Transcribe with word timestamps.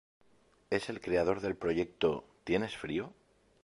Es 0.71 0.89
el 0.89 0.99
creador 0.99 1.41
del 1.41 1.55
proyecto 1.55 2.25
"¿Tienes 2.43 2.75
frío? 2.75 3.13